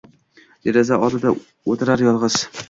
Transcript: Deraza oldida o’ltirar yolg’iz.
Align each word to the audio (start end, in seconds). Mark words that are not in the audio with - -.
Deraza 0.67 0.99
oldida 1.09 1.35
o’ltirar 1.73 2.05
yolg’iz. 2.07 2.41